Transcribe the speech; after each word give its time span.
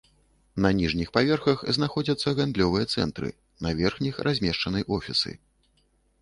На 0.65 0.69
ніжніх 0.77 1.11
паверхах 1.17 1.59
знаходзяцца 1.77 2.33
гандлёвыя 2.39 2.85
цэнтры, 2.95 3.29
на 3.67 3.75
верхніх 3.83 4.15
размешчаны 4.31 4.81
офісы. 4.99 5.37